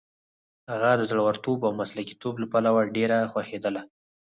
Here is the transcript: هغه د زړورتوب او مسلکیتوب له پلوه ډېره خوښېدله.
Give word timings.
هغه 0.71 0.91
د 0.97 1.01
زړورتوب 1.11 1.59
او 1.67 1.71
مسلکیتوب 1.81 2.33
له 2.41 2.45
پلوه 2.51 2.81
ډېره 2.97 3.17
خوښېدله. 3.31 3.81